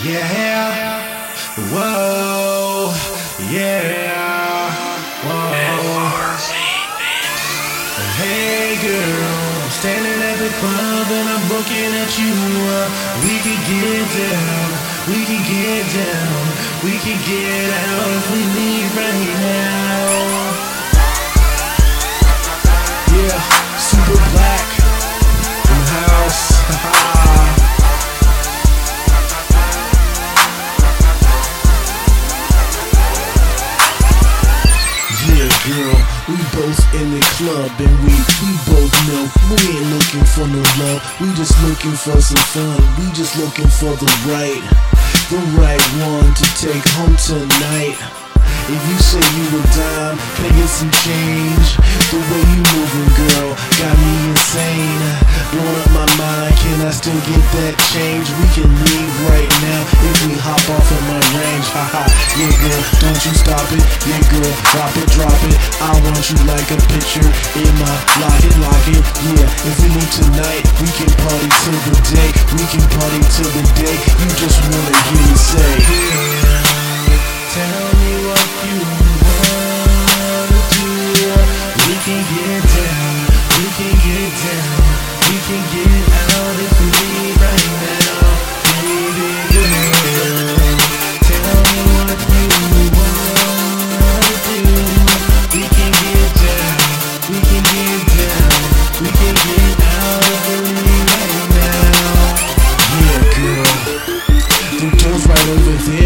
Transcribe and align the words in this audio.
Yeah. 0.00 1.28
Whoa. 1.68 2.94
Yeah. 3.52 4.72
Whoa. 5.20 5.52
Hey 8.16 8.80
girl, 8.80 9.62
I'm 9.62 9.70
standing 9.70 10.22
at 10.22 10.38
the 10.40 10.48
club 10.60 11.06
and 11.12 11.28
I'm 11.28 11.44
looking 11.52 11.92
at 11.92 12.08
you. 12.18 12.32
We 13.20 13.36
can 13.44 13.60
get 13.68 14.08
down, 14.16 14.70
we 15.12 15.24
can 15.28 15.44
get 15.44 15.84
down, 15.92 16.44
we 16.82 16.96
can 16.96 17.18
get 17.28 17.68
out 17.84 18.08
if 18.16 18.32
we 18.32 18.40
leave 18.56 18.96
right 18.96 19.36
now. 19.44 20.51
We 36.28 36.36
both 36.54 36.80
in 36.94 37.10
the 37.10 37.20
club 37.34 37.70
and 37.82 37.96
we 38.06 38.14
we 38.14 38.52
both 38.70 38.94
know 39.08 39.26
we 39.50 39.58
ain't 39.74 39.88
looking 39.90 40.24
for 40.24 40.46
no 40.46 40.62
love. 40.78 41.02
We 41.20 41.32
just 41.34 41.56
looking 41.66 41.96
for 41.98 42.20
some 42.20 42.44
fun. 42.54 42.78
We 42.98 43.10
just 43.12 43.36
looking 43.36 43.68
for 43.68 43.90
the 43.96 44.10
right, 44.30 44.62
the 45.30 45.40
right 45.58 45.82
one 45.98 46.32
to 46.34 46.46
take 46.58 46.84
home 46.94 47.16
tonight. 47.16 47.98
If 48.70 48.78
you 48.78 48.98
say 49.02 49.18
you 49.18 49.52
can 49.74 50.46
I 50.46 50.50
get 50.54 50.70
some 50.70 50.90
change? 51.02 51.68
The 52.14 52.18
way 52.18 52.42
you 52.54 52.62
moving, 52.62 53.10
girl, 53.18 53.50
got 53.78 53.94
me 53.98 54.14
insane. 54.30 55.02
Blowing 55.50 55.78
up 55.82 55.90
my 55.90 56.06
mind, 56.14 56.54
can 56.62 56.78
I 56.86 56.90
still 56.94 57.18
get 57.26 57.42
that 57.58 57.74
change? 57.90 58.26
We 58.38 58.46
can 58.54 58.70
leave 58.70 59.14
right 59.26 59.50
now 59.66 59.82
if 60.06 60.16
we 60.26 60.34
hop 60.38 60.62
off 60.70 60.88
in 60.94 61.02
my 61.10 61.20
range. 61.34 61.66
Haha, 61.74 62.06
yeah, 62.38 62.54
girl, 62.62 62.82
don't 63.02 63.20
you 63.22 63.34
stop 63.34 63.66
it. 63.74 63.82
Yeah, 64.06 64.22
girl, 64.30 64.52
drop 64.70 64.94
it, 64.94 65.08
drop 65.10 65.40
it. 65.50 65.61
I 65.82 65.98
want 65.98 66.22
you 66.30 66.38
like 66.46 66.70
a 66.70 66.78
picture 66.94 67.26
in 67.58 67.74
my 67.82 67.90
lock 68.22 68.38
it, 68.38 68.54
lock 68.62 68.86
it. 68.86 69.02
Yeah, 69.34 69.66
if 69.66 69.74
we 69.82 69.90
move 69.90 70.10
tonight, 70.14 70.62
we 70.78 70.86
can 70.94 71.10
party 71.10 71.50
till 71.66 71.80
the 71.90 71.98
day. 72.06 72.30
We 72.54 72.62
can 72.70 72.86
party 72.86 73.18
till 73.34 73.50
the 73.50 73.66
day. 73.82 73.96
You 74.22 74.30
just 74.38 74.62
wanna 74.62 74.94
hear 74.94 75.26
me 75.26 75.34
say. 75.34 75.74
Tell 77.50 77.82
me 77.98 78.14
what 78.30 78.46
you 78.62 78.78
wanna 78.78 79.26
do. 80.70 80.86
We 81.82 81.94
can 82.06 82.22
get 82.30 82.62
down, 82.62 83.14
we 83.58 83.66
can 83.74 83.94
get 84.06 84.30
down, 84.38 84.81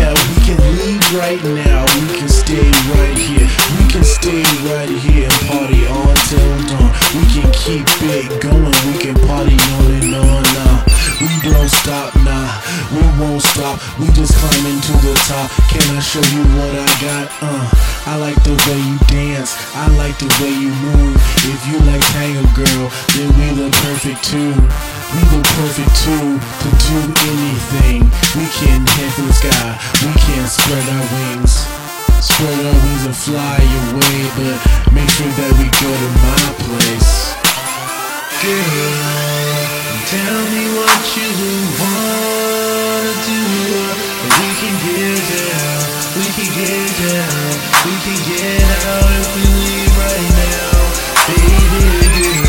there. 0.07 0.15
We 0.31 0.37
can 0.45 0.59
leave 0.79 1.07
right 1.15 1.43
now. 1.43 1.83
We 1.99 2.19
can 2.19 2.29
stay 2.29 2.67
right 2.95 3.19
here. 3.19 3.49
We 3.79 3.83
can 3.91 4.05
stay 4.05 4.43
right 4.71 4.89
here 4.89 5.29
and 5.29 5.41
party 5.51 5.87
on 5.87 6.15
till 6.31 6.55
dawn. 6.71 6.91
We 7.15 7.23
can 7.35 7.49
keep 7.53 7.87
it 8.07 8.27
going. 8.43 8.77
We 8.87 8.95
can 8.99 9.17
party 9.27 9.57
on 9.57 9.91
and 9.99 10.15
on. 10.15 10.43
Nah, 10.55 10.85
we 11.21 11.31
don't 11.43 11.71
stop. 11.71 12.15
Nah, 12.23 12.47
we 12.93 13.03
won't 13.19 13.43
stop. 13.43 13.81
We 13.99 14.07
just 14.13 14.35
climbing 14.39 14.81
to 14.81 14.95
the 15.03 15.15
top. 15.27 15.51
Can 15.71 15.85
I 15.97 16.01
show 16.01 16.25
you 16.35 16.43
what 16.55 16.73
I 16.75 16.91
got? 17.03 17.27
Uh, 17.43 17.65
I 18.07 18.17
like 18.17 18.39
the 18.45 18.55
way 18.67 18.79
you 18.79 18.99
dance. 19.11 19.55
I 19.75 19.89
like 19.97 20.19
the 20.19 20.31
way 20.41 20.53
you 20.53 20.71
move. 20.71 21.17
If 21.47 21.61
you 21.67 21.79
like 21.87 22.05
tango, 22.15 22.43
girl, 22.55 22.85
then 23.15 23.29
we 23.39 23.47
the 23.59 23.71
perfect 23.83 24.23
two. 24.25 24.96
We 25.17 25.23
the 25.33 25.41
perfect 25.57 25.97
two 26.05 26.37
to 26.37 26.69
do 26.77 26.99
anything. 27.25 28.05
We 28.37 28.45
can 28.53 28.85
head 28.85 29.13
the 29.17 29.33
sky. 29.33 29.73
We 30.05 30.13
can 30.13 30.45
spread 30.45 30.85
our 30.93 31.07
wings. 31.17 31.65
Spread 32.21 32.53
our 32.53 32.77
wings 32.85 33.05
and 33.09 33.17
fly 33.17 33.57
away. 33.57 34.19
But 34.37 34.61
make 34.93 35.09
sure 35.09 35.33
that 35.41 35.53
we 35.57 35.73
go 35.73 35.89
to 35.89 36.09
my 36.21 36.45
place. 36.69 37.33
Girl, 38.45 38.93
tell 40.13 40.41
me 40.53 40.63
what 40.77 41.01
you 41.17 41.33
wanna 41.81 43.15
do. 43.25 43.41
We 44.37 44.49
can 44.61 44.75
get 44.85 45.17
down. 45.33 45.81
We 46.13 46.29
can 46.37 46.51
get 46.61 46.93
down. 47.09 47.57
We 47.89 47.95
can 48.05 48.21
get 48.37 48.69
out 48.85 49.11
if 49.17 49.29
we 49.33 49.45
leave 49.65 49.97
right 49.97 50.29
now. 50.45 50.77
Baby 51.25 52.05
girl, 52.21 52.46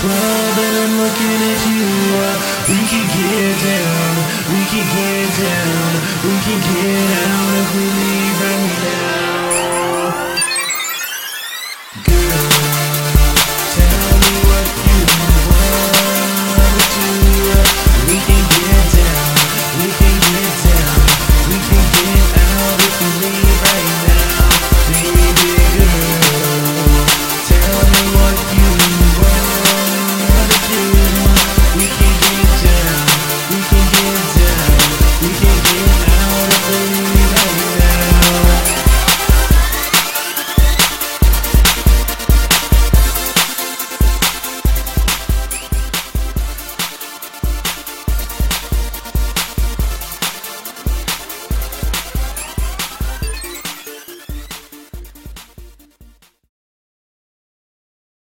club 0.00 0.54
and 0.62 0.74
I'm 0.78 0.94
looking 1.02 1.40
at 1.50 1.60
you. 1.66 1.86
We 2.70 2.78
can 2.86 3.06
get 3.18 3.54
down, 3.66 4.14
we 4.52 4.60
can 4.70 4.86
get 4.94 5.28
down, 5.42 5.90
we 6.22 6.34
can 6.46 6.60
get 6.70 7.10
out 7.26 7.37